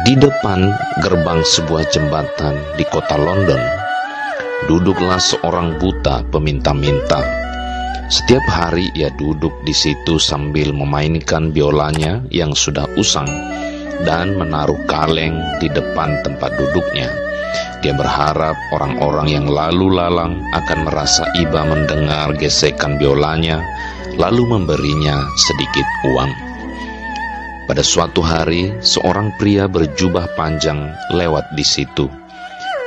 Di 0.00 0.16
depan 0.16 0.72
gerbang 1.04 1.44
sebuah 1.44 1.84
jembatan 1.92 2.56
di 2.80 2.84
kota 2.88 3.20
London, 3.20 3.60
duduklah 4.64 5.20
seorang 5.20 5.76
buta 5.76 6.24
peminta-minta. 6.32 7.20
Setiap 8.08 8.40
hari 8.48 8.88
ia 8.96 9.12
duduk 9.20 9.52
di 9.68 9.76
situ 9.76 10.16
sambil 10.16 10.72
memainkan 10.72 11.52
biolanya 11.52 12.24
yang 12.32 12.56
sudah 12.56 12.88
usang 12.96 13.28
dan 14.08 14.32
menaruh 14.32 14.80
kaleng 14.88 15.36
di 15.60 15.68
depan 15.68 16.24
tempat 16.24 16.56
duduknya. 16.56 17.12
Dia 17.84 17.92
berharap 17.92 18.56
orang-orang 18.72 19.28
yang 19.28 19.44
lalu 19.44 19.92
lalang 19.92 20.40
akan 20.56 20.88
merasa 20.88 21.28
iba 21.36 21.68
mendengar 21.68 22.32
gesekan 22.40 22.96
biolanya, 22.96 23.60
lalu 24.16 24.56
memberinya 24.56 25.20
sedikit 25.36 25.84
uang. 26.16 26.51
Pada 27.62 27.78
suatu 27.78 28.26
hari, 28.26 28.74
seorang 28.82 29.30
pria 29.38 29.70
berjubah 29.70 30.34
panjang 30.34 30.90
lewat 31.14 31.54
di 31.54 31.62
situ. 31.62 32.10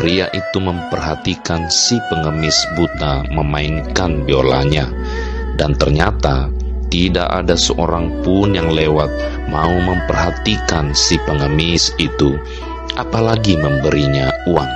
Pria 0.00 0.32
itu 0.32 0.58
memperhatikan 0.64 1.68
si 1.68 2.00
pengemis 2.08 2.56
buta 2.72 3.20
memainkan 3.28 4.24
biolanya, 4.24 4.88
dan 5.60 5.76
ternyata 5.76 6.48
tidak 6.88 7.28
ada 7.28 7.52
seorang 7.52 8.24
pun 8.24 8.56
yang 8.56 8.72
lewat 8.72 9.12
mau 9.52 9.76
memperhatikan 9.76 10.96
si 10.96 11.20
pengemis 11.28 11.92
itu, 12.00 12.32
apalagi 12.96 13.60
memberinya 13.60 14.32
uang. 14.48 14.72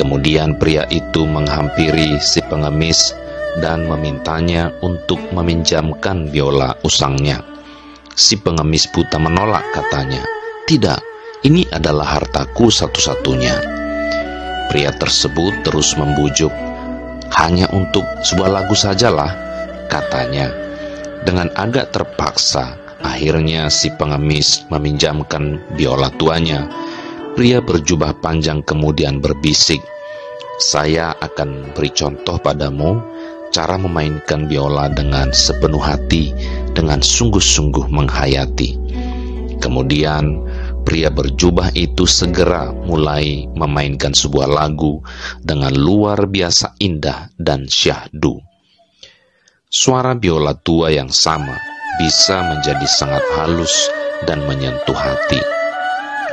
Kemudian 0.00 0.56
pria 0.56 0.88
itu 0.88 1.28
menghampiri 1.28 2.16
si 2.24 2.40
pengemis 2.48 3.12
dan 3.60 3.84
memintanya 3.84 4.72
untuk 4.80 5.20
meminjamkan 5.36 6.32
biola 6.32 6.72
usangnya. 6.80 7.49
Si 8.20 8.36
pengemis 8.36 8.84
buta 8.92 9.16
menolak 9.16 9.64
katanya, 9.72 10.20
Tidak, 10.68 11.00
ini 11.48 11.64
adalah 11.72 12.20
hartaku 12.20 12.68
satu-satunya. 12.68 13.56
Pria 14.68 14.92
tersebut 14.92 15.64
terus 15.64 15.96
membujuk, 15.96 16.52
Hanya 17.32 17.64
untuk 17.72 18.04
sebuah 18.20 18.60
lagu 18.60 18.76
sajalah, 18.76 19.32
katanya. 19.88 20.52
Dengan 21.24 21.48
agak 21.56 21.96
terpaksa, 21.96 22.76
akhirnya 23.00 23.72
si 23.72 23.88
pengemis 23.96 24.68
meminjamkan 24.68 25.56
biola 25.80 26.12
tuanya. 26.20 26.68
Pria 27.32 27.64
berjubah 27.64 28.20
panjang 28.20 28.60
kemudian 28.68 29.24
berbisik, 29.24 29.80
Saya 30.60 31.16
akan 31.24 31.72
beri 31.72 31.88
contoh 31.96 32.36
padamu 32.36 33.00
cara 33.50 33.74
memainkan 33.74 34.46
biola 34.46 34.86
dengan 34.92 35.34
sepenuh 35.34 35.82
hati, 35.82 36.30
dengan 36.72 37.02
sungguh-sungguh 37.02 37.90
menghayati. 37.90 38.70
Kemudian, 39.60 40.40
pria 40.86 41.12
berjubah 41.12 41.70
itu 41.76 42.08
segera 42.08 42.72
mulai 42.72 43.44
memainkan 43.52 44.16
sebuah 44.16 44.48
lagu 44.48 45.04
dengan 45.44 45.76
luar 45.76 46.24
biasa 46.26 46.80
indah 46.80 47.28
dan 47.36 47.68
syahdu. 47.68 48.40
Suara 49.70 50.18
biola 50.18 50.56
tua 50.58 50.90
yang 50.90 51.12
sama 51.12 51.54
bisa 52.00 52.42
menjadi 52.42 52.86
sangat 52.88 53.22
halus 53.38 53.86
dan 54.26 54.42
menyentuh 54.48 54.96
hati, 54.96 55.38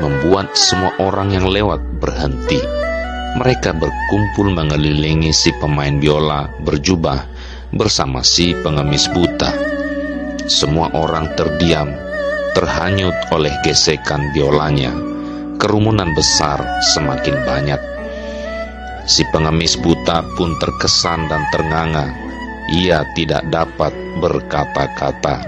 membuat 0.00 0.54
semua 0.56 0.94
orang 1.02 1.34
yang 1.34 1.44
lewat 1.50 1.82
berhenti 2.00 2.62
mereka 3.36 3.76
berkumpul 3.76 4.48
mengelilingi 4.48 5.28
si 5.28 5.52
pemain 5.60 5.92
biola 6.00 6.48
berjubah 6.64 7.28
bersama 7.76 8.24
si 8.24 8.56
pengemis 8.64 9.12
buta. 9.12 9.75
Semua 10.46 10.86
orang 10.94 11.34
terdiam, 11.34 11.90
terhanyut 12.54 13.18
oleh 13.34 13.50
gesekan 13.66 14.30
biolanya. 14.30 14.94
Kerumunan 15.58 16.14
besar 16.14 16.62
semakin 16.94 17.34
banyak. 17.42 17.82
Si 19.10 19.26
pengemis 19.34 19.74
buta 19.74 20.22
pun 20.38 20.54
terkesan 20.62 21.26
dan 21.26 21.42
ternganga. 21.50 22.14
Ia 22.70 23.02
tidak 23.18 23.42
dapat 23.50 23.90
berkata-kata. 24.22 25.42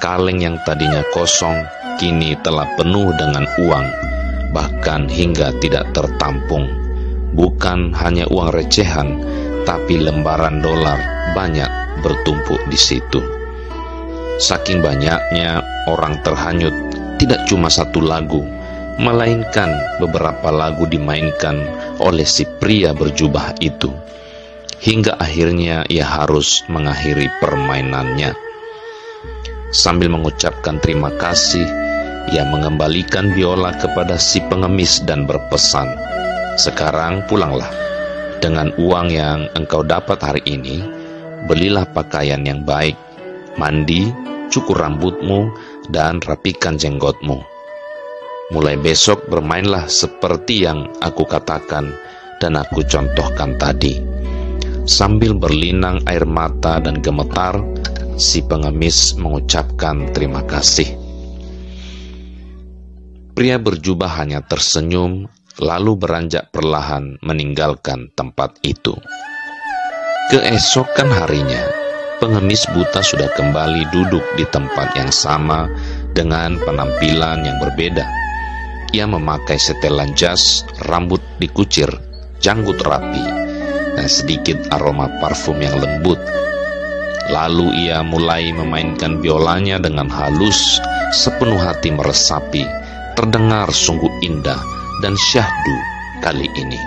Kaleng 0.00 0.40
yang 0.40 0.56
tadinya 0.64 1.04
kosong 1.12 1.60
kini 2.00 2.32
telah 2.40 2.68
penuh 2.80 3.12
dengan 3.20 3.44
uang 3.60 3.86
bahkan 4.56 5.04
hingga 5.12 5.52
tidak 5.60 5.92
tertampung. 5.92 6.72
Bukan 7.36 7.92
hanya 8.00 8.24
uang 8.32 8.48
recehan, 8.48 9.20
tapi 9.68 10.00
lembaran 10.00 10.64
dolar 10.64 10.96
banyak 11.36 11.83
bertumpuk 12.02 12.58
di 12.66 12.78
situ. 12.78 13.20
Saking 14.40 14.82
banyaknya 14.82 15.62
orang 15.86 16.18
terhanyut, 16.26 16.74
tidak 17.22 17.46
cuma 17.46 17.70
satu 17.70 18.02
lagu, 18.02 18.42
melainkan 18.98 19.70
beberapa 20.02 20.50
lagu 20.50 20.86
dimainkan 20.86 21.62
oleh 22.02 22.26
si 22.26 22.42
pria 22.58 22.90
berjubah 22.90 23.54
itu. 23.62 23.90
Hingga 24.84 25.16
akhirnya 25.16 25.86
ia 25.88 26.04
harus 26.04 26.66
mengakhiri 26.66 27.30
permainannya. 27.40 28.36
Sambil 29.70 30.12
mengucapkan 30.12 30.78
terima 30.78 31.10
kasih, 31.14 31.64
ia 32.30 32.44
mengembalikan 32.46 33.32
biola 33.32 33.74
kepada 33.74 34.20
si 34.20 34.38
pengemis 34.44 35.02
dan 35.02 35.24
berpesan, 35.24 35.88
"Sekarang 36.60 37.24
pulanglah. 37.26 37.70
Dengan 38.38 38.70
uang 38.76 39.08
yang 39.08 39.48
engkau 39.56 39.80
dapat 39.80 40.20
hari 40.20 40.42
ini, 40.44 40.84
belilah 41.46 41.88
pakaian 41.88 42.40
yang 42.44 42.64
baik, 42.64 42.96
mandi, 43.60 44.10
cukur 44.48 44.80
rambutmu, 44.80 45.52
dan 45.92 46.20
rapikan 46.24 46.80
jenggotmu. 46.80 47.40
Mulai 48.52 48.76
besok 48.76 49.24
bermainlah 49.28 49.88
seperti 49.88 50.68
yang 50.68 50.88
aku 51.00 51.24
katakan 51.24 51.92
dan 52.40 52.56
aku 52.60 52.84
contohkan 52.84 53.56
tadi." 53.56 54.00
Sambil 54.84 55.32
berlinang 55.32 56.04
air 56.04 56.28
mata 56.28 56.76
dan 56.76 57.00
gemetar, 57.00 57.56
si 58.20 58.44
pengemis 58.44 59.16
mengucapkan 59.16 60.12
terima 60.12 60.44
kasih. 60.44 60.92
Pria 63.32 63.56
berjubah 63.56 64.20
hanya 64.20 64.44
tersenyum, 64.44 65.24
lalu 65.56 65.96
beranjak 65.96 66.52
perlahan 66.52 67.16
meninggalkan 67.24 68.12
tempat 68.14 68.60
itu. 68.60 68.94
Keesokan 70.32 71.12
harinya, 71.12 71.68
pengemis 72.16 72.64
buta 72.72 73.04
sudah 73.04 73.28
kembali 73.36 73.84
duduk 73.92 74.24
di 74.40 74.48
tempat 74.48 74.96
yang 74.96 75.12
sama 75.12 75.68
dengan 76.16 76.56
penampilan 76.64 77.44
yang 77.44 77.60
berbeda. 77.60 78.08
Ia 78.96 79.04
memakai 79.04 79.60
setelan 79.60 80.16
jas, 80.16 80.64
rambut 80.88 81.20
dikucir, 81.36 81.92
janggut 82.40 82.80
rapi, 82.80 83.20
dan 84.00 84.08
sedikit 84.08 84.64
aroma 84.72 85.12
parfum 85.20 85.60
yang 85.60 85.76
lembut. 85.76 86.16
Lalu 87.28 87.84
ia 87.84 88.00
mulai 88.00 88.48
memainkan 88.48 89.20
biolanya 89.20 89.76
dengan 89.76 90.08
halus, 90.08 90.80
sepenuh 91.12 91.60
hati 91.60 91.92
meresapi 91.92 92.64
terdengar 93.12 93.68
sungguh 93.68 94.24
indah 94.24 94.58
dan 95.04 95.12
syahdu 95.20 95.76
kali 96.24 96.48
ini. 96.56 96.80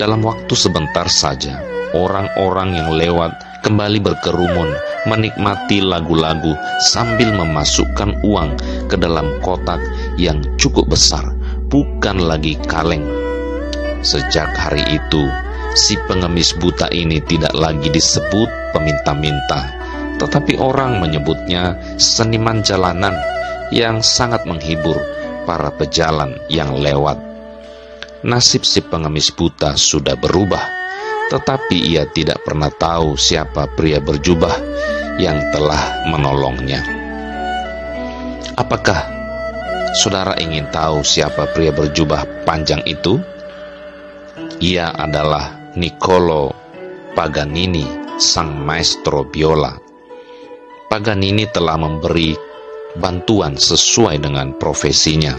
Dalam 0.00 0.24
waktu 0.24 0.56
sebentar 0.56 1.04
saja, 1.06 1.73
orang-orang 1.94 2.74
yang 2.74 2.90
lewat 2.92 3.32
kembali 3.64 4.02
berkerumun 4.02 4.68
menikmati 5.08 5.80
lagu-lagu 5.80 6.52
sambil 6.84 7.32
memasukkan 7.32 8.20
uang 8.26 8.52
ke 8.92 8.98
dalam 9.00 9.32
kotak 9.40 9.80
yang 10.20 10.42
cukup 10.60 10.90
besar, 10.90 11.24
bukan 11.72 12.20
lagi 12.20 12.60
kaleng. 12.68 13.06
Sejak 14.04 14.52
hari 14.52 14.84
itu, 14.92 15.24
si 15.72 15.96
pengemis 16.04 16.52
buta 16.60 16.92
ini 16.92 17.24
tidak 17.24 17.56
lagi 17.56 17.88
disebut 17.88 18.76
peminta-minta, 18.76 19.72
tetapi 20.20 20.60
orang 20.60 21.00
menyebutnya 21.00 21.78
seniman 21.96 22.60
jalanan 22.60 23.16
yang 23.72 24.04
sangat 24.04 24.44
menghibur 24.44 25.00
para 25.48 25.72
pejalan 25.72 26.36
yang 26.52 26.76
lewat. 26.76 27.16
Nasib 28.24 28.64
si 28.64 28.80
pengemis 28.80 29.28
buta 29.32 29.76
sudah 29.76 30.16
berubah, 30.16 30.83
tetapi 31.32 31.94
ia 31.94 32.04
tidak 32.10 32.44
pernah 32.44 32.68
tahu 32.68 33.16
siapa 33.16 33.70
pria 33.72 34.00
berjubah 34.00 34.54
yang 35.16 35.38
telah 35.54 36.10
menolongnya. 36.10 36.82
Apakah 38.54 39.00
saudara 39.94 40.38
ingin 40.38 40.68
tahu 40.70 41.02
siapa 41.02 41.50
pria 41.54 41.70
berjubah 41.70 42.46
panjang 42.46 42.82
itu? 42.86 43.18
Ia 44.62 44.94
adalah 44.94 45.74
Niccolo 45.74 46.54
Paganini, 47.14 47.86
sang 48.18 48.58
maestro 48.62 49.26
biola. 49.26 49.74
Paganini 50.90 51.46
telah 51.50 51.78
memberi 51.78 52.34
bantuan 52.98 53.58
sesuai 53.58 54.22
dengan 54.22 54.54
profesinya. 54.58 55.34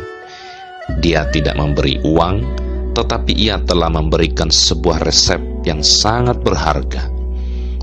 Dia 1.00 1.28
tidak 1.32 1.56
memberi 1.60 2.00
uang, 2.04 2.65
tetapi 2.96 3.36
ia 3.36 3.60
telah 3.60 3.92
memberikan 3.92 4.48
sebuah 4.48 5.04
resep 5.04 5.68
yang 5.68 5.84
sangat 5.84 6.40
berharga. 6.40 7.12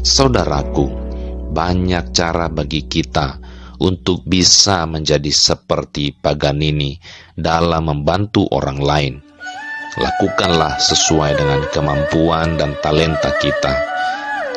Saudaraku, 0.00 0.88
banyak 1.52 2.16
cara 2.16 2.48
bagi 2.48 2.88
kita 2.88 3.36
untuk 3.84 4.24
bisa 4.24 4.88
menjadi 4.88 5.28
seperti 5.28 6.16
Paganini 6.16 6.96
dalam 7.36 7.92
membantu 7.92 8.48
orang 8.56 8.80
lain. 8.80 9.14
Lakukanlah 10.00 10.80
sesuai 10.80 11.36
dengan 11.36 11.60
kemampuan 11.68 12.56
dan 12.56 12.72
talenta 12.80 13.28
kita. 13.36 13.76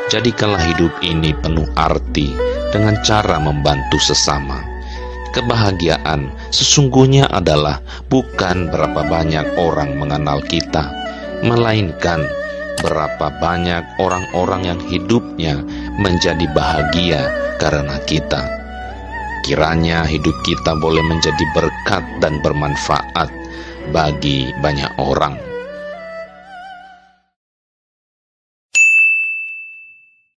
Jadikanlah 0.07 0.63
hidup 0.71 0.93
ini 1.03 1.35
penuh 1.35 1.67
arti 1.75 2.31
dengan 2.71 2.95
cara 3.03 3.35
membantu 3.43 3.99
sesama. 3.99 4.74
Kebahagiaan 5.35 6.31
sesungguhnya 6.47 7.27
adalah 7.27 7.83
bukan 8.07 8.71
berapa 8.71 9.03
banyak 9.03 9.59
orang 9.59 9.99
mengenal 9.99 10.39
kita, 10.47 10.87
melainkan 11.43 12.23
berapa 12.79 13.27
banyak 13.43 13.83
orang-orang 13.99 14.71
yang 14.71 14.81
hidupnya 14.87 15.59
menjadi 15.99 16.47
bahagia 16.55 17.27
karena 17.59 17.99
kita. 18.07 18.47
Kiranya 19.43 20.07
hidup 20.07 20.33
kita 20.47 20.73
boleh 20.79 21.03
menjadi 21.03 21.45
berkat 21.51 22.01
dan 22.23 22.39
bermanfaat 22.39 23.27
bagi 23.91 24.49
banyak 24.63 24.89
orang. 24.97 25.44